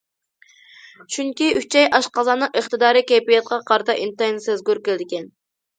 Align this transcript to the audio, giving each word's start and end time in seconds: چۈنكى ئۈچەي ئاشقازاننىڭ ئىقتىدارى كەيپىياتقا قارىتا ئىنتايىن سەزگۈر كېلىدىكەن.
چۈنكى 1.15 1.49
ئۈچەي 1.61 1.87
ئاشقازاننىڭ 1.99 2.59
ئىقتىدارى 2.63 3.07
كەيپىياتقا 3.13 3.63
قارىتا 3.71 3.99
ئىنتايىن 4.03 4.45
سەزگۈر 4.49 4.85
كېلىدىكەن. 4.89 5.33